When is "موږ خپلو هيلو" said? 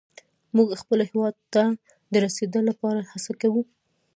0.55-1.27